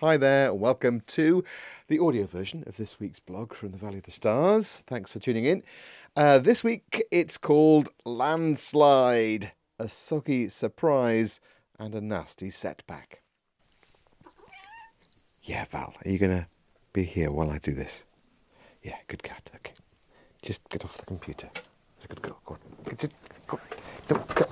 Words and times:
Hi 0.00 0.18
there, 0.18 0.52
welcome 0.52 1.00
to 1.06 1.42
the 1.88 1.98
audio 2.00 2.26
version 2.26 2.62
of 2.66 2.76
this 2.76 3.00
week's 3.00 3.18
blog 3.18 3.54
from 3.54 3.70
the 3.70 3.78
Valley 3.78 3.96
of 3.96 4.02
the 4.02 4.10
Stars. 4.10 4.84
Thanks 4.86 5.10
for 5.10 5.20
tuning 5.20 5.46
in. 5.46 5.62
Uh, 6.14 6.38
this 6.38 6.62
week 6.62 7.02
it's 7.10 7.38
called 7.38 7.88
Landslide, 8.04 9.52
a 9.78 9.88
soggy 9.88 10.50
surprise 10.50 11.40
and 11.78 11.94
a 11.94 12.02
nasty 12.02 12.50
setback. 12.50 13.22
Yeah, 15.44 15.64
Val, 15.70 15.94
are 16.04 16.10
you 16.10 16.18
going 16.18 16.42
to 16.42 16.46
be 16.92 17.04
here 17.04 17.32
while 17.32 17.50
I 17.50 17.56
do 17.56 17.72
this? 17.72 18.04
Yeah, 18.82 18.96
good 19.06 19.22
cat. 19.22 19.50
Okay. 19.54 19.72
Just 20.42 20.68
get 20.68 20.84
off 20.84 20.98
the 20.98 21.06
computer. 21.06 21.48
That's 21.54 22.04
a 22.04 22.08
good 22.08 22.20
girl. 22.20 22.38
Go 22.44 22.54
on. 22.54 22.60
Go 23.46 23.58
on. 23.58 23.60
No, 24.10 24.24
go. 24.34 24.46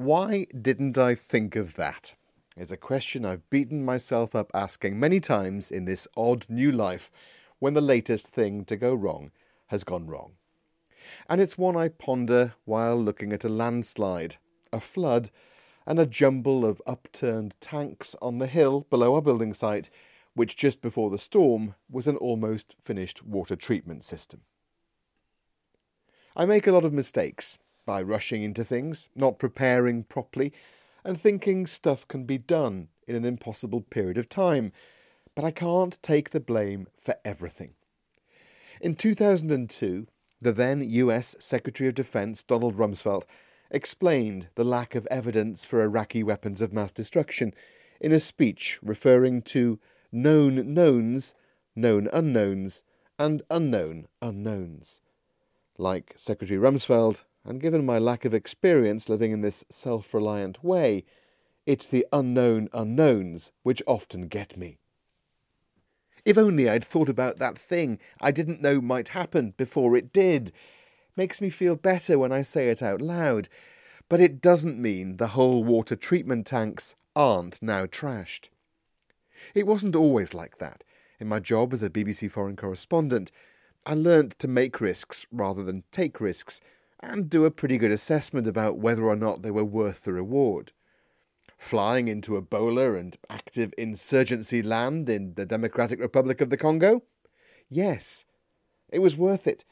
Why 0.00 0.46
didn't 0.58 0.96
I 0.96 1.14
think 1.14 1.56
of 1.56 1.76
that? 1.76 2.14
Is 2.56 2.72
a 2.72 2.78
question 2.78 3.26
I've 3.26 3.50
beaten 3.50 3.84
myself 3.84 4.34
up 4.34 4.50
asking 4.54 4.98
many 4.98 5.20
times 5.20 5.70
in 5.70 5.84
this 5.84 6.08
odd 6.16 6.46
new 6.48 6.72
life 6.72 7.10
when 7.58 7.74
the 7.74 7.82
latest 7.82 8.28
thing 8.28 8.64
to 8.64 8.78
go 8.78 8.94
wrong 8.94 9.30
has 9.66 9.84
gone 9.84 10.06
wrong. 10.06 10.36
And 11.28 11.38
it's 11.38 11.58
one 11.58 11.76
I 11.76 11.88
ponder 11.88 12.54
while 12.64 12.96
looking 12.96 13.30
at 13.34 13.44
a 13.44 13.50
landslide, 13.50 14.36
a 14.72 14.80
flood, 14.80 15.30
and 15.86 15.98
a 15.98 16.06
jumble 16.06 16.64
of 16.64 16.80
upturned 16.86 17.54
tanks 17.60 18.16
on 18.22 18.38
the 18.38 18.46
hill 18.46 18.86
below 18.88 19.16
our 19.16 19.20
building 19.20 19.52
site 19.52 19.90
which 20.32 20.56
just 20.56 20.80
before 20.80 21.10
the 21.10 21.18
storm 21.18 21.74
was 21.90 22.08
an 22.08 22.16
almost 22.16 22.74
finished 22.80 23.22
water 23.22 23.54
treatment 23.54 24.02
system. 24.02 24.40
I 26.34 26.46
make 26.46 26.66
a 26.66 26.72
lot 26.72 26.86
of 26.86 26.94
mistakes 26.94 27.58
by 27.90 28.00
rushing 28.00 28.44
into 28.44 28.62
things, 28.62 29.08
not 29.16 29.40
preparing 29.40 30.04
properly, 30.04 30.52
and 31.02 31.20
thinking 31.20 31.66
stuff 31.66 32.06
can 32.06 32.22
be 32.22 32.38
done 32.38 32.86
in 33.08 33.16
an 33.16 33.24
impossible 33.24 33.80
period 33.80 34.16
of 34.16 34.28
time, 34.28 34.70
but 35.34 35.44
I 35.44 35.50
can't 35.50 36.00
take 36.00 36.30
the 36.30 36.38
blame 36.38 36.86
for 36.96 37.16
everything. 37.24 37.74
In 38.80 38.94
2002, 38.94 40.06
the 40.40 40.52
then 40.52 40.88
US 40.88 41.34
Secretary 41.40 41.88
of 41.88 41.96
Defense 41.96 42.44
Donald 42.44 42.76
Rumsfeld 42.76 43.24
explained 43.72 44.50
the 44.54 44.62
lack 44.62 44.94
of 44.94 45.08
evidence 45.10 45.64
for 45.64 45.82
Iraqi 45.82 46.22
weapons 46.22 46.60
of 46.60 46.72
mass 46.72 46.92
destruction 46.92 47.52
in 48.00 48.12
a 48.12 48.20
speech 48.20 48.78
referring 48.84 49.42
to 49.42 49.80
known 50.12 50.72
knowns, 50.72 51.34
known 51.74 52.08
unknowns, 52.12 52.84
and 53.18 53.42
unknown 53.50 54.06
unknowns. 54.22 55.00
Like 55.76 56.12
Secretary 56.14 56.60
Rumsfeld, 56.60 57.24
and 57.44 57.60
given 57.60 57.84
my 57.84 57.98
lack 57.98 58.24
of 58.24 58.34
experience 58.34 59.08
living 59.08 59.32
in 59.32 59.40
this 59.40 59.64
self 59.70 60.12
reliant 60.12 60.62
way, 60.62 61.04
it's 61.66 61.88
the 61.88 62.06
unknown 62.12 62.68
unknowns 62.72 63.52
which 63.62 63.82
often 63.86 64.28
get 64.28 64.56
me. 64.56 64.78
If 66.24 66.36
only 66.36 66.68
I'd 66.68 66.84
thought 66.84 67.08
about 67.08 67.38
that 67.38 67.58
thing 67.58 67.98
I 68.20 68.30
didn't 68.30 68.60
know 68.60 68.80
might 68.80 69.08
happen 69.08 69.54
before 69.56 69.96
it 69.96 70.12
did. 70.12 70.52
Makes 71.16 71.40
me 71.40 71.50
feel 71.50 71.76
better 71.76 72.18
when 72.18 72.32
I 72.32 72.42
say 72.42 72.68
it 72.68 72.82
out 72.82 73.00
loud, 73.00 73.48
but 74.08 74.20
it 74.20 74.40
doesn't 74.40 74.78
mean 74.78 75.16
the 75.16 75.28
whole 75.28 75.64
water 75.64 75.96
treatment 75.96 76.46
tanks 76.46 76.94
aren't 77.16 77.62
now 77.62 77.86
trashed. 77.86 78.48
It 79.54 79.66
wasn't 79.66 79.96
always 79.96 80.34
like 80.34 80.58
that. 80.58 80.84
In 81.18 81.28
my 81.28 81.40
job 81.40 81.72
as 81.72 81.82
a 81.82 81.90
BBC 81.90 82.30
foreign 82.30 82.56
correspondent, 82.56 83.30
I 83.86 83.94
learnt 83.94 84.38
to 84.38 84.48
make 84.48 84.80
risks 84.80 85.26
rather 85.32 85.62
than 85.62 85.84
take 85.90 86.20
risks 86.20 86.60
and 87.02 87.30
do 87.30 87.44
a 87.44 87.50
pretty 87.50 87.78
good 87.78 87.90
assessment 87.90 88.46
about 88.46 88.78
whether 88.78 89.04
or 89.04 89.16
not 89.16 89.42
they 89.42 89.50
were 89.50 89.64
worth 89.64 90.04
the 90.04 90.12
reward. 90.12 90.72
Flying 91.58 92.08
into 92.08 92.40
Ebola 92.40 92.98
and 92.98 93.16
active 93.28 93.74
insurgency 93.76 94.62
land 94.62 95.08
in 95.08 95.34
the 95.34 95.46
Democratic 95.46 96.00
Republic 96.00 96.40
of 96.40 96.50
the 96.50 96.56
Congo? 96.56 97.02
Yes, 97.68 98.24
it 98.90 99.00
was 99.00 99.16
worth 99.16 99.46
it. 99.46 99.64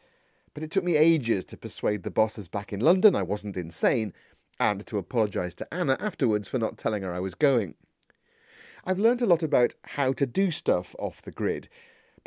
But 0.55 0.63
it 0.63 0.71
took 0.71 0.85
me 0.85 0.97
ages 0.97 1.45
to 1.47 1.57
persuade 1.57 2.03
the 2.03 2.11
bosses 2.11 2.49
back 2.49 2.73
in 2.73 2.81
London 2.81 3.15
I 3.15 3.23
wasn't 3.23 3.57
insane, 3.57 4.13
and 4.61 4.87
to 4.87 4.99
apologise 4.99 5.55
to 5.55 5.75
Ana 5.75 5.97
afterwards 6.01 6.49
for 6.49 6.59
not 6.59 6.79
telling 6.79 7.03
her 7.03 7.15
I 7.15 7.21
was 7.21 7.35
going. 7.35 7.75
I've 8.85 8.99
learnt 8.99 9.23
a 9.23 9.27
lot 9.27 9.43
about 9.43 9.75
how 9.85 10.13
to 10.15 10.27
do 10.27 10.51
stuff 10.51 10.97
off 10.99 11.23
the 11.23 11.31
grid, 11.31 11.69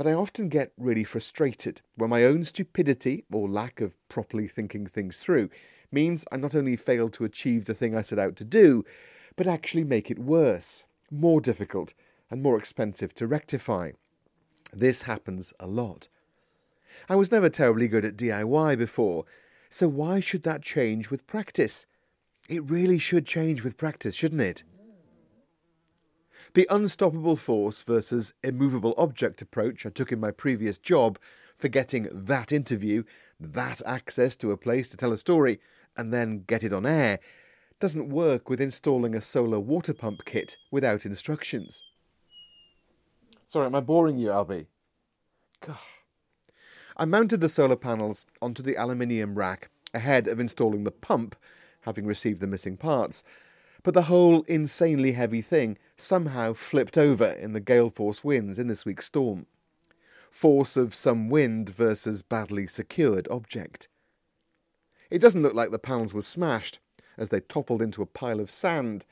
but 0.02 0.10
I 0.10 0.14
often 0.14 0.50
get 0.50 0.72
really 0.80 1.04
frustrated 1.04 1.84
when 1.94 2.10
my 2.10 2.24
own 2.24 2.44
stupidity 2.44 3.24
or 3.32 3.48
lack 3.48 3.80
of 3.82 3.94
properly 4.10 4.48
thinking 4.48 4.88
things 4.88 5.18
through 5.18 5.52
means 5.92 6.26
I 6.32 6.38
not 6.38 6.56
only 6.56 6.76
fail 6.76 7.08
to 7.10 7.24
achieve 7.24 7.66
the 7.66 7.76
thing 7.76 7.96
I 7.96 8.02
set 8.02 8.18
out 8.18 8.36
to 8.38 8.44
do, 8.44 8.84
but 9.36 9.46
actually 9.46 9.84
make 9.84 10.10
it 10.10 10.18
worse, 10.18 10.86
more 11.12 11.40
difficult, 11.40 11.94
and 12.32 12.42
more 12.42 12.58
expensive 12.58 13.14
to 13.14 13.28
rectify. 13.28 13.92
This 14.74 15.04
happens 15.04 15.54
a 15.60 15.68
lot. 15.68 16.08
I 17.08 17.14
was 17.14 17.32
never 17.32 17.48
terribly 17.48 17.88
good 17.88 18.04
at 18.04 18.18
DIY 18.18 18.80
before, 18.80 19.26
so 19.70 19.88
why 19.88 20.20
should 20.20 20.42
that 20.42 20.64
change 20.64 21.12
with 21.12 21.28
practice? 21.28 21.86
It 22.50 22.68
really 22.68 22.98
should 22.98 23.28
change 23.28 23.64
with 23.64 23.78
practice, 23.78 24.16
shouldn't 24.16 24.42
it? 24.42 24.64
The 26.54 26.68
unstoppable 26.70 27.36
force 27.36 27.82
versus 27.84 28.34
immovable 28.44 28.94
object 28.98 29.42
approach 29.42 29.86
I 29.86 29.90
took 29.90 30.12
in 30.12 30.20
my 30.20 30.32
previous 30.32 30.78
job 30.78 31.20
for 31.58 31.68
getting 31.68 32.08
that 32.12 32.52
interview, 32.52 33.04
that 33.40 33.82
access 33.86 34.36
to 34.38 34.52
a 34.52 34.58
place 34.58 34.90
to 34.90 34.98
tell 34.98 35.14
a 35.14 35.18
story, 35.18 35.60
and 35.98 36.14
then 36.14 36.44
get 36.48 36.64
it 36.64 36.74
on 36.74 36.86
air 36.86 37.20
doesn't 37.82 38.10
work 38.10 38.48
with 38.48 38.62
installing 38.62 39.16
a 39.16 39.22
solar 39.22 39.60
water 39.60 39.94
pump 39.94 40.24
kit 40.24 40.56
without 40.70 41.06
instructions. 41.06 41.84
Sorry, 43.50 43.66
am 43.66 43.76
I 43.76 43.82
boring 43.82 44.20
you, 44.20 44.30
Albie? 44.30 44.68
God. 45.66 45.78
I 46.96 47.06
mounted 47.06 47.42
the 47.42 47.50
solar 47.50 47.76
panels 47.76 48.28
onto 48.42 48.62
the 48.62 48.76
aluminium 48.76 49.36
rack 49.36 49.72
ahead 49.94 50.28
of 50.28 50.40
installing 50.40 50.84
the 50.84 50.92
pump, 50.92 51.36
having 51.82 52.06
received 52.06 52.40
the 52.40 52.48
missing 52.48 52.78
parts, 52.78 53.24
but 53.84 53.94
the 53.94 54.04
whole 54.04 54.44
insanely 54.44 55.14
heavy 55.14 55.42
thing 55.42 55.78
somehow 55.98 56.54
flipped 56.54 56.98
over 56.98 57.26
in 57.26 57.54
the 57.54 57.60
gale 57.60 57.90
force 57.90 58.24
winds 58.24 58.60
in 58.60 58.68
this 58.68 58.86
week's 58.86 59.06
storm. 59.06 59.46
Force 60.30 60.78
of 60.78 60.96
some 60.96 61.30
wind 61.30 61.70
versus 61.70 62.22
badly 62.22 62.68
secured 62.68 63.28
object. 63.30 63.88
It 65.10 65.20
doesn't 65.20 65.42
look 65.42 65.54
like 65.54 65.72
the 65.72 65.80
panels 65.80 66.14
were 66.14 66.22
smashed 66.22 66.80
as 67.18 67.30
they 67.30 67.42
toppled 67.42 67.82
into 67.82 68.02
a 68.02 68.06
pile 68.06 68.40
of 68.40 68.50
sand, 68.50 69.06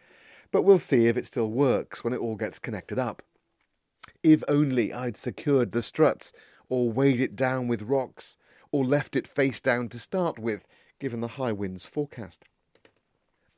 but 0.52 0.62
we'll 0.62 0.80
see 0.80 1.08
if 1.08 1.18
it 1.18 1.26
still 1.26 1.52
works 1.52 2.04
when 2.04 2.14
it 2.14 2.20
all 2.20 2.36
gets 2.36 2.58
connected 2.58 2.98
up. 2.98 3.22
If 4.24 4.44
only 4.48 4.94
I'd 4.94 5.18
secured 5.18 5.72
the 5.72 5.82
struts, 5.82 6.34
or 6.70 6.92
weighed 6.92 7.20
it 7.20 7.36
down 7.36 7.68
with 7.68 7.82
rocks, 7.82 8.38
or 8.72 8.86
left 8.86 9.16
it 9.16 9.28
face 9.28 9.60
down 9.60 9.90
to 9.90 10.00
start 10.00 10.40
with, 10.40 10.68
given 11.00 11.20
the 11.20 11.28
high 11.28 11.52
winds 11.52 11.86
forecast. 11.86 12.46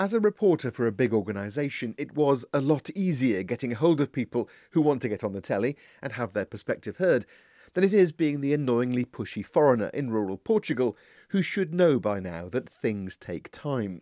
As 0.01 0.13
a 0.13 0.19
reporter 0.19 0.71
for 0.71 0.87
a 0.87 0.91
big 0.91 1.13
organisation, 1.13 1.93
it 1.95 2.15
was 2.15 2.43
a 2.55 2.59
lot 2.59 2.89
easier 2.95 3.43
getting 3.43 3.69
hold 3.69 4.01
of 4.01 4.11
people 4.11 4.49
who 4.71 4.81
want 4.81 4.99
to 5.03 5.09
get 5.09 5.23
on 5.23 5.33
the 5.33 5.41
telly 5.41 5.77
and 6.01 6.13
have 6.13 6.33
their 6.33 6.43
perspective 6.43 6.97
heard 6.97 7.27
than 7.75 7.83
it 7.83 7.93
is 7.93 8.11
being 8.11 8.41
the 8.41 8.51
annoyingly 8.51 9.05
pushy 9.05 9.45
foreigner 9.45 9.89
in 9.93 10.09
rural 10.09 10.37
Portugal 10.37 10.97
who 11.29 11.43
should 11.43 11.71
know 11.71 11.99
by 11.99 12.19
now 12.19 12.49
that 12.49 12.67
things 12.67 13.15
take 13.15 13.51
time. 13.51 14.01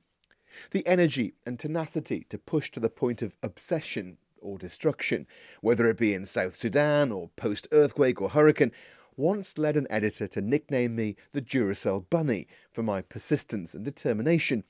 The 0.71 0.87
energy 0.87 1.33
and 1.45 1.59
tenacity 1.59 2.25
to 2.29 2.37
push 2.37 2.71
to 2.71 2.79
the 2.79 2.89
point 2.89 3.21
of 3.21 3.35
obsession 3.43 4.19
or 4.37 4.57
destruction, 4.57 5.27
whether 5.59 5.85
it 5.89 5.97
be 5.97 6.13
in 6.13 6.25
South 6.25 6.55
Sudan 6.55 7.11
or 7.11 7.27
post 7.35 7.67
earthquake 7.73 8.21
or 8.21 8.29
hurricane, 8.29 8.71
once 9.17 9.57
led 9.57 9.75
an 9.75 9.85
editor 9.89 10.29
to 10.29 10.39
nickname 10.39 10.95
me 10.95 11.17
the 11.33 11.41
Duracell 11.41 12.09
Bunny 12.09 12.47
for 12.71 12.83
my 12.83 13.01
persistence 13.01 13.73
and 13.73 13.83
determination 13.83 14.63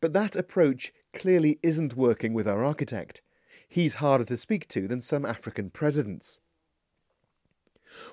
but 0.00 0.12
that 0.12 0.36
approach 0.36 0.92
clearly 1.12 1.58
isn't 1.62 1.96
working 1.96 2.34
with 2.34 2.48
our 2.48 2.64
architect. 2.64 3.22
He's 3.68 3.94
harder 3.94 4.24
to 4.24 4.36
speak 4.36 4.68
to 4.68 4.86
than 4.86 5.00
some 5.00 5.24
African 5.24 5.70
presidents. 5.70 6.40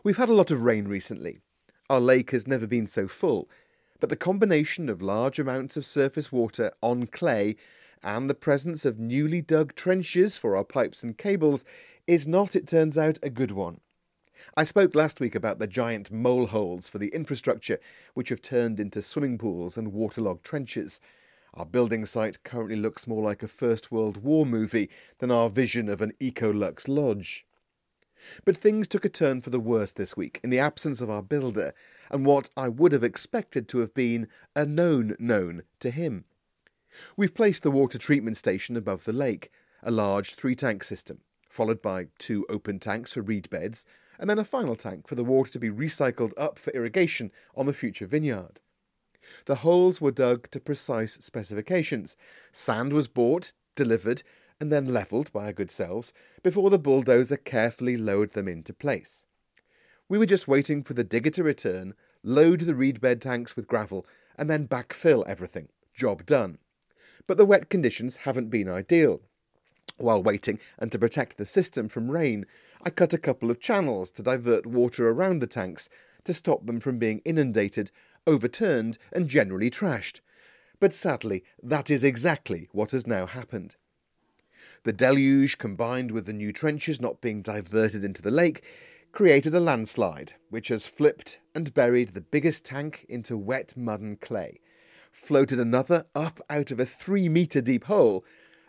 We've 0.04 0.18
had 0.18 0.30
a 0.30 0.34
lot 0.34 0.52
of 0.52 0.62
rain 0.62 0.88
recently. 0.88 1.40
Our 1.90 2.00
lake 2.00 2.32
has 2.32 2.48
never 2.48 2.68
been 2.68 2.88
so 2.88 3.08
full, 3.08 3.50
but 4.00 4.10
the 4.10 4.16
combination 4.16 4.90
of 4.90 5.02
large 5.02 5.40
amounts 5.40 5.76
of 5.76 5.86
surface 5.86 6.32
water 6.32 6.72
on 6.82 7.08
clay 7.08 7.56
and 8.04 8.30
the 8.30 8.36
presence 8.36 8.86
of 8.86 9.00
newly 9.00 9.42
dug 9.42 9.76
trenches 9.76 10.38
for 10.38 10.56
our 10.56 10.64
pipes 10.64 11.04
and 11.04 11.18
cables 11.18 11.66
is 12.08 12.28
not, 12.28 12.56
it 12.56 12.68
turns 12.68 12.98
out, 12.98 13.20
a 13.22 13.30
good 13.30 13.52
one. 13.52 13.82
I 14.56 14.64
spoke 14.64 14.96
last 14.96 15.20
week 15.20 15.36
about 15.36 15.60
the 15.60 15.68
giant 15.68 16.12
mole 16.12 16.48
holes 16.48 16.88
for 16.88 16.98
the 16.98 17.10
infrastructure, 17.10 17.80
which 18.14 18.30
have 18.30 18.42
turned 18.42 18.80
into 18.80 19.02
swimming 19.02 19.38
pools 19.38 19.78
and 19.78 19.92
waterlogged 19.92 20.46
trenches. 20.46 21.02
Our 21.54 21.66
building 21.66 22.06
site 22.06 22.44
currently 22.44 22.76
looks 22.76 23.08
more 23.08 23.24
like 23.24 23.42
a 23.42 23.48
First 23.48 23.92
World 23.92 24.18
War 24.18 24.46
movie 24.46 24.90
than 25.18 25.32
our 25.32 25.50
vision 25.50 25.90
of 25.90 26.02
an 26.02 26.14
Ecolux 26.20 26.88
lodge. 26.88 27.46
But 28.46 28.58
things 28.58 28.88
took 28.88 29.06
a 29.06 29.10
turn 29.10 29.42
for 29.42 29.50
the 29.50 29.60
worse 29.60 29.92
this 29.92 30.16
week 30.16 30.40
in 30.44 30.50
the 30.50 30.60
absence 30.60 31.02
of 31.02 31.10
our 31.10 31.24
builder, 31.24 31.74
and 32.12 32.26
what 32.26 32.50
I 32.56 32.70
would 32.70 32.92
have 32.92 33.04
expected 33.04 33.68
to 33.70 33.80
have 33.80 33.94
been 33.94 34.28
a 34.56 34.66
known 34.66 35.16
known 35.20 35.64
to 35.80 35.90
him. 35.90 36.26
We've 37.16 37.34
placed 37.34 37.64
the 37.64 37.72
water 37.72 37.98
treatment 37.98 38.38
station 38.38 38.76
above 38.76 39.06
the 39.06 39.14
lake, 39.14 39.52
a 39.82 39.92
large 39.92 40.36
three 40.36 40.56
tank 40.56 40.84
system, 40.84 41.22
followed 41.50 41.82
by 41.82 42.08
two 42.18 42.46
open 42.50 42.80
tanks 42.80 43.14
for 43.14 43.22
reed 43.22 43.50
beds, 43.50 43.86
and 44.20 44.30
then 44.30 44.40
a 44.40 44.44
final 44.44 44.76
tank 44.76 45.08
for 45.08 45.16
the 45.16 45.24
water 45.24 45.52
to 45.54 45.60
be 45.60 45.70
recycled 45.70 46.34
up 46.38 46.60
for 46.60 46.72
irrigation 46.72 47.32
on 47.56 47.66
the 47.66 47.74
future 47.74 48.06
vineyard. 48.06 48.60
The 49.46 49.56
holes 49.56 50.00
were 50.00 50.12
dug 50.12 50.50
to 50.52 50.60
precise 50.60 51.14
specifications. 51.16 52.16
Sand 52.52 52.94
was 52.94 53.08
bought, 53.08 53.54
delivered, 53.76 54.24
and 54.60 54.72
then 54.72 54.86
levelled 54.86 55.32
by 55.32 55.46
our 55.46 55.54
good 55.54 55.72
selves 55.72 56.14
before 56.44 56.70
the 56.70 56.80
bulldozer 56.80 57.38
carefully 57.38 57.98
lowered 57.98 58.32
them 58.32 58.48
into 58.48 58.74
place. 58.74 59.26
We 60.08 60.18
were 60.18 60.26
just 60.26 60.48
waiting 60.48 60.84
for 60.84 60.94
the 60.94 61.04
digger 61.04 61.30
to 61.32 61.44
return, 61.44 61.94
load 62.24 62.62
the 62.62 62.76
reed 62.76 63.00
bed 63.00 63.22
tanks 63.22 63.56
with 63.56 63.68
gravel, 63.68 64.06
and 64.38 64.50
then 64.50 64.68
backfill 64.68 65.24
everything. 65.28 65.70
Job 65.94 66.26
done. 66.26 66.58
But 67.28 67.38
the 67.38 67.46
wet 67.46 67.70
conditions 67.70 68.18
haven't 68.18 68.50
been 68.50 68.68
ideal. 68.68 69.22
While 69.98 70.24
waiting 70.24 70.60
and 70.78 70.92
to 70.92 71.00
protect 71.00 71.38
the 71.38 71.46
system 71.46 71.90
from 71.90 72.10
rain, 72.10 72.46
I 72.82 72.90
cut 72.90 73.14
a 73.14 73.18
couple 73.18 73.52
of 73.52 73.60
channels 73.60 74.12
to 74.12 74.24
divert 74.24 74.66
water 74.66 75.10
around 75.10 75.40
the 75.40 75.48
tanks 75.48 75.90
to 76.24 76.34
stop 76.34 76.66
them 76.66 76.80
from 76.80 76.98
being 76.98 77.22
inundated, 77.26 77.92
overturned, 78.30 78.98
and 79.12 79.28
generally 79.28 79.70
trashed. 79.70 80.20
But 80.80 80.94
sadly, 80.94 81.44
that 81.62 81.90
is 81.90 82.04
exactly 82.04 82.70
what 82.72 82.92
has 82.92 83.06
now 83.06 83.26
happened. 83.26 83.76
The 84.84 84.94
deluge, 84.94 85.58
combined 85.58 86.12
with 86.12 86.26
the 86.26 86.34
new 86.34 86.54
trenches 86.54 87.02
not 87.02 87.20
being 87.20 87.42
diverted 87.42 88.04
into 88.04 88.22
the 88.22 88.32
lake, 88.32 88.64
created 89.12 89.54
a 89.54 89.60
landslide, 89.60 90.34
which 90.50 90.70
has 90.70 90.86
flipped 90.86 91.40
and 91.54 91.74
buried 91.74 92.14
the 92.14 92.22
biggest 92.22 92.64
tank 92.64 93.06
into 93.10 93.36
wet 93.36 93.76
mud 93.76 94.00
and 94.00 94.22
clay, 94.22 94.60
floated 95.12 95.60
another 95.60 96.06
up 96.16 96.40
out 96.50 96.72
of 96.72 96.80
a 96.80 96.86
three 96.86 97.28
metre 97.28 97.62
deep 97.62 97.86
hole, 97.86 98.24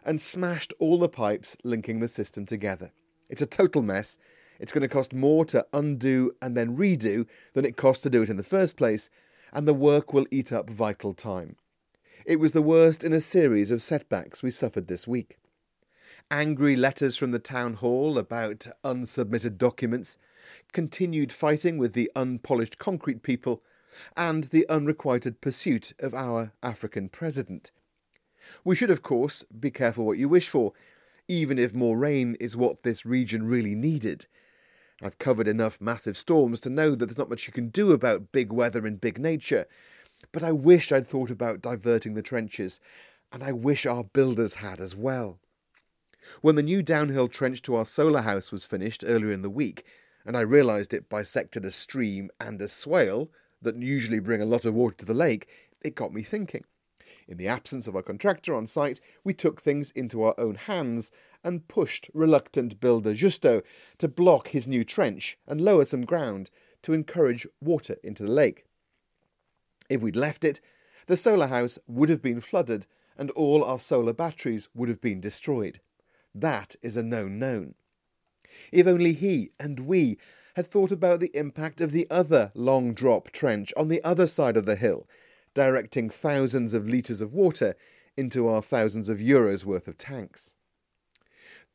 and 0.05 0.21
smashed 0.21 0.73
all 0.79 0.99
the 0.99 1.09
pipes 1.09 1.57
linking 1.63 2.01
the 2.01 2.09
system 2.09 2.47
together. 2.47 2.91
It's 3.29 3.43
a 3.43 3.47
total 3.47 3.83
mess. 3.83 4.17
It's 4.59 4.73
going 4.73 4.83
to 4.83 4.89
cost 4.89 5.13
more 5.13 5.45
to 5.47 5.67
undo 5.73 6.33
and 6.43 6.57
then 6.57 6.77
redo 6.77 7.27
than 7.55 7.65
it 7.65 7.77
cost 7.77 8.03
to 8.03 8.11
do 8.11 8.23
it 8.23 8.31
in 8.31 8.37
the 8.37 8.43
first 8.43 8.77
place, 8.77 9.09
and 9.53 9.67
the 9.67 9.75
work 9.75 10.13
will 10.13 10.27
eat 10.31 10.53
up 10.53 10.71
vital 10.71 11.15
time. 11.15 11.57
It 12.25 12.37
was 12.37 12.53
the 12.53 12.63
worst 12.63 13.05
in 13.05 13.13
a 13.13 13.21
series 13.21 13.71
of 13.71 13.83
setbacks 13.83 14.43
we 14.43 14.51
suffered 14.51 14.89
this 14.89 15.09
week. 15.09 15.39
Angry 16.31 16.77
letters 16.77 17.17
from 17.17 17.33
the 17.33 17.39
town 17.39 17.75
hall 17.75 18.19
about 18.19 18.67
unsubmitted 18.85 19.59
documents, 19.59 20.19
continued 20.73 21.33
fighting 21.33 21.79
with 21.79 21.93
the 21.93 22.11
unpolished 22.15 22.79
concrete 22.79 23.23
people, 23.23 23.63
and 24.17 24.45
the 24.45 24.69
unrequited 24.69 25.41
pursuit 25.41 25.93
of 25.99 26.15
our 26.15 26.53
African 26.63 27.09
president. 27.09 27.73
We 28.65 28.77
should, 28.77 28.91
of 28.91 29.03
course, 29.03 29.43
be 29.59 29.71
careful 29.71 30.07
what 30.07 30.19
you 30.19 30.29
wish 30.29 30.49
for, 30.49 30.73
even 31.29 31.59
if 31.59 31.75
more 31.75 31.99
rain 31.99 32.37
is 32.41 32.57
what 32.57 32.83
this 32.83 33.05
region 33.05 33.45
really 33.45 33.75
needed. 33.75 34.27
I've 35.03 35.19
covered 35.19 35.49
enough 35.49 35.81
massive 35.81 36.19
storms 36.19 36.61
to 36.61 36.71
know 36.71 36.91
that 36.95 37.07
there's 37.07 37.19
not 37.19 37.31
much 37.31 37.47
you 37.47 37.53
can 37.53 37.69
do 37.69 37.93
about 37.93 38.33
big 38.33 38.53
weather 38.53 38.87
and 38.87 39.01
big 39.01 39.19
nature, 39.19 39.67
but 40.33 40.43
I 40.43 40.53
wish 40.53 40.93
I'd 40.93 41.07
thought 41.07 41.31
about 41.31 41.63
diverting 41.63 42.15
the 42.15 42.23
trenches, 42.23 42.81
and 43.33 43.43
I 43.43 43.53
wish 43.53 43.87
our 43.87 44.05
builders 44.05 44.55
had 44.55 44.81
as 44.81 44.95
well. 44.95 45.39
When 46.43 46.55
the 46.55 46.63
new 46.63 46.83
downhill 46.83 47.29
trench 47.29 47.63
to 47.63 47.77
our 47.77 47.87
solar 47.87 48.21
house 48.21 48.53
was 48.53 48.65
finished 48.65 49.05
earlier 49.07 49.33
in 49.33 49.43
the 49.43 49.51
week, 49.51 49.85
and 50.27 50.37
I 50.37 50.41
realised 50.41 50.93
it 50.93 51.09
bisected 51.09 51.65
a 51.65 51.71
stream 51.71 52.31
and 52.39 52.61
a 52.61 52.69
swale 52.69 53.31
that 53.63 53.77
usually 53.77 54.21
bring 54.21 54.43
a 54.43 54.47
lot 54.47 54.65
of 54.65 54.75
water 54.75 54.97
to 54.99 55.07
the 55.07 55.15
lake, 55.15 55.49
it 55.81 55.95
got 55.95 56.13
me 56.13 56.23
thinking. 56.23 56.65
In 57.27 57.37
the 57.37 57.49
absence 57.49 57.87
of 57.87 57.95
a 57.95 58.03
contractor 58.03 58.55
on 58.55 58.67
site, 58.67 59.01
we 59.25 59.35
took 59.35 59.61
things 59.61 59.91
into 59.91 60.23
our 60.23 60.35
own 60.39 60.55
hands 60.55 61.11
and 61.43 61.67
pushed 61.69 62.11
reluctant 62.15 62.81
builder 62.81 63.15
Justo 63.15 63.63
to 63.99 64.09
block 64.09 64.49
his 64.49 64.69
new 64.69 64.85
trench 64.85 65.39
and 65.47 65.61
lower 65.61 65.85
some 65.85 66.05
ground 66.05 66.51
to 66.83 66.93
encourage 66.93 67.47
water 67.61 67.97
into 68.03 68.23
the 68.23 68.31
lake. 68.31 68.65
If 69.89 70.03
we'd 70.03 70.17
left 70.17 70.45
it, 70.45 70.61
the 71.07 71.17
solar 71.17 71.49
house 71.49 71.79
would 71.87 72.09
have 72.09 72.23
been 72.23 72.41
flooded 72.41 72.87
and 73.17 73.31
all 73.33 73.65
our 73.65 73.79
solar 73.79 74.13
batteries 74.13 74.69
would 74.75 74.89
have 74.89 75.01
been 75.01 75.21
destroyed. 75.21 75.81
That 76.35 76.77
is 76.83 76.97
a 76.97 77.03
known 77.03 77.39
known. 77.39 77.75
If 78.73 78.87
only 78.87 79.13
he 79.13 79.51
and 79.59 79.81
we 79.81 80.19
had 80.57 80.67
thought 80.67 80.93
about 80.93 81.21
the 81.21 81.35
impact 81.35 81.81
of 81.81 81.93
the 81.93 82.07
other 82.11 82.51
long 82.55 82.95
drop 82.95 83.31
trench 83.31 83.73
on 83.77 83.89
the 83.89 84.03
other 84.03 84.27
side 84.27 84.57
of 84.57 84.67
the 84.67 84.77
hill 84.77 85.09
directing 85.55 86.11
thousands 86.11 86.75
of 86.75 86.89
litres 86.89 87.21
of 87.21 87.33
water 87.33 87.75
into 88.17 88.49
our 88.49 88.63
thousands 88.63 89.09
of 89.09 89.19
euros 89.19 89.65
worth 89.65 89.89
of 89.89 89.99
tanks. 89.99 90.55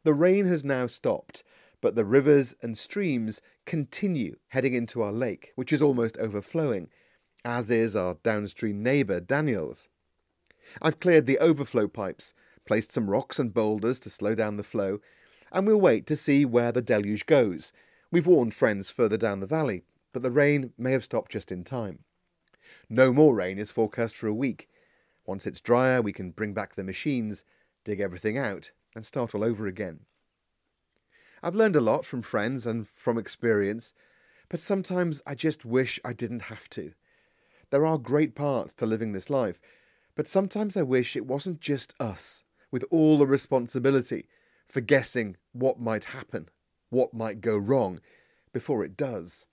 The 0.04 0.14
rain 0.14 0.46
has 0.46 0.64
now 0.64 0.88
stopped, 0.88 1.44
but 1.82 1.96
the 1.96 2.06
rivers 2.06 2.56
and 2.62 2.78
streams 2.78 3.42
continue 3.66 4.36
heading 4.50 4.74
into 4.74 5.02
our 5.02 5.12
lake, 5.12 5.52
which 5.56 5.74
is 5.74 5.82
almost 5.82 6.18
overflowing, 6.18 6.90
as 7.44 7.72
is 7.72 7.96
our 7.96 8.16
downstream 8.24 8.82
neighbour 8.82 9.20
Daniels. 9.20 9.90
I've 10.82 11.00
cleared 11.00 11.26
the 11.26 11.40
overflow 11.40 11.88
pipes, 11.88 12.34
placed 12.66 12.92
some 12.92 13.10
rocks 13.10 13.40
and 13.40 13.54
boulders 13.54 14.00
to 14.02 14.10
slow 14.10 14.36
down 14.36 14.58
the 14.58 14.64
flow, 14.64 15.00
and 15.52 15.68
we'll 15.68 15.80
wait 15.80 16.08
to 16.08 16.16
see 16.16 16.44
where 16.46 16.72
the 16.72 16.82
deluge 16.82 17.26
goes. 17.26 17.72
We've 18.12 18.28
warned 18.28 18.54
friends 18.54 18.90
further 18.90 19.18
down 19.18 19.40
the 19.40 19.46
valley, 19.46 19.84
but 20.12 20.24
the 20.24 20.32
rain 20.32 20.74
may 20.78 20.92
have 20.92 21.04
stopped 21.04 21.32
just 21.32 21.52
in 21.52 21.64
time. 21.64 22.00
No 22.90 23.12
more 23.12 23.36
rain 23.36 23.58
is 23.58 23.72
forecast 23.72 24.16
for 24.16 24.28
a 24.28 24.34
week. 24.34 24.70
Once 25.26 25.48
it's 25.48 25.62
drier, 25.62 26.02
we 26.02 26.14
can 26.14 26.32
bring 26.32 26.54
back 26.54 26.76
the 26.76 26.84
machines, 26.84 27.44
dig 27.84 28.00
everything 28.00 28.38
out, 28.38 28.72
and 28.96 29.06
start 29.06 29.34
all 29.34 29.44
over 29.44 29.68
again. 29.68 30.02
I've 31.42 31.56
learned 31.56 31.76
a 31.76 31.82
lot 31.82 32.06
from 32.06 32.22
friends 32.22 32.66
and 32.66 32.88
from 32.88 33.18
experience, 33.18 33.94
but 34.50 34.60
sometimes 34.60 35.22
I 35.26 35.36
just 35.36 35.66
wish 35.66 36.00
I 36.04 36.14
didn't 36.14 36.44
have 36.44 36.70
to. 36.72 36.94
There 37.72 37.86
are 37.86 37.98
great 37.98 38.36
parts 38.36 38.74
to 38.76 38.86
living 38.86 39.12
this 39.12 39.30
life, 39.30 39.60
but 40.16 40.28
sometimes 40.28 40.78
I 40.78 40.84
wish 40.84 41.16
it 41.16 41.26
wasn't 41.26 41.60
just 41.60 41.94
us, 42.00 42.44
with 42.72 42.86
all 42.90 43.18
the 43.18 43.28
responsibility 43.28 44.28
for 44.68 44.82
guessing 44.82 45.38
what 45.52 45.80
might 45.80 46.06
happen, 46.06 46.50
what 46.90 47.14
might 47.14 47.42
go 47.42 47.58
wrong, 47.58 48.00
before 48.54 48.86
it 48.86 48.96
does 48.96 49.46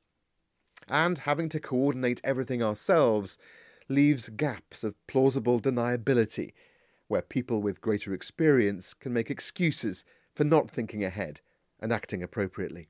and 0.93 1.19
having 1.21 1.49
to 1.49 1.59
coordinate 1.59 2.21
everything 2.23 2.63
ourselves 2.63 3.39
leaves 3.89 4.29
gaps 4.29 4.85
of 4.85 4.95
plausible 5.09 5.61
deniability 5.61 6.53
where 7.09 7.23
people 7.23 7.61
with 7.61 7.81
greater 7.81 8.15
experience 8.15 8.95
can 8.95 9.13
make 9.13 9.31
excuses 9.31 10.05
for 10.35 10.45
not 10.45 10.71
thinking 10.71 11.03
ahead 11.03 11.41
and 11.81 11.93
acting 11.93 12.23
appropriately. 12.23 12.89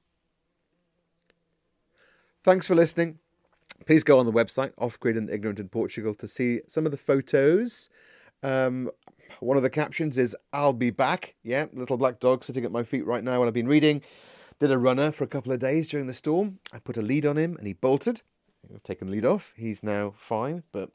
Thanks 2.45 2.67
for 2.67 2.75
listening. 2.75 3.19
Please 3.87 4.05
go 4.05 4.19
on 4.19 4.27
the 4.27 4.33
website, 4.33 4.73
Off 4.79 4.99
Grid 5.01 5.17
and 5.17 5.31
Ignorant 5.31 5.59
in 5.59 5.69
Portugal, 5.69 6.15
to 6.15 6.27
see 6.27 6.61
some 6.69 6.85
of 6.85 6.93
the 6.93 6.99
photos. 6.99 7.89
Um, 8.43 8.91
one 9.41 9.57
of 9.57 9.63
the 9.63 9.71
captions 9.71 10.19
is, 10.19 10.37
I'll 10.53 10.73
be 10.73 10.91
back. 10.91 11.35
Yeah, 11.43 11.67
little 11.73 11.97
black 11.97 12.21
dog 12.21 12.45
sitting 12.45 12.65
at 12.65 12.73
my 12.73 12.83
feet 12.83 13.07
right 13.07 13.25
now 13.25 13.39
while 13.39 13.49
I've 13.49 13.55
been 13.55 13.69
reading. 13.69 14.03
Did 14.59 14.71
a 14.71 14.79
runner 14.79 15.13
for 15.13 15.25
a 15.25 15.29
couple 15.29 15.53
of 15.53 15.59
days 15.59 15.89
during 15.89 16.07
the 16.07 16.15
storm. 16.15 16.59
I 16.73 16.79
put 16.79 16.97
a 16.97 17.03
lead 17.03 17.27
on 17.27 17.37
him 17.37 17.57
and 17.57 17.67
he 17.67 17.73
bolted. 17.73 18.23
I've 18.73 18.83
taken 18.83 19.09
the 19.09 19.13
lead 19.13 19.27
off. 19.27 19.53
He's 19.57 19.83
now 19.83 20.15
fine, 20.17 20.63
but 20.73 20.91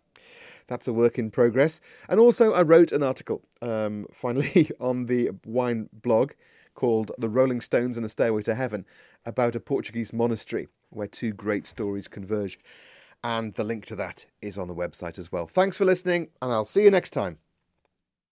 that's 0.67 0.87
a 0.87 0.93
work 0.93 1.19
in 1.19 1.31
progress. 1.31 1.81
And 2.09 2.19
also, 2.19 2.53
I 2.53 2.61
wrote 2.61 2.91
an 2.91 3.03
article 3.03 3.41
um, 3.61 4.05
finally 4.13 4.71
on 4.79 5.05
the 5.05 5.31
wine 5.45 5.89
blog 5.91 6.31
called 6.75 7.11
The 7.17 7.29
Rolling 7.29 7.61
Stones 7.61 7.97
and 7.97 8.05
the 8.05 8.09
Stairway 8.09 8.43
to 8.43 8.55
Heaven 8.55 8.85
about 9.25 9.55
a 9.55 9.59
Portuguese 9.59 10.13
monastery 10.13 10.67
where 10.89 11.07
two 11.07 11.33
great 11.33 11.67
stories 11.67 12.07
converge. 12.07 12.59
And 13.23 13.53
the 13.55 13.63
link 13.63 13.85
to 13.87 13.95
that 13.95 14.25
is 14.41 14.57
on 14.57 14.67
the 14.67 14.75
website 14.75 15.17
as 15.17 15.31
well. 15.31 15.47
Thanks 15.47 15.75
for 15.75 15.85
listening, 15.85 16.29
and 16.41 16.53
I'll 16.53 16.65
see 16.65 16.83
you 16.83 16.91
next 16.91 17.11
time. 17.11 17.39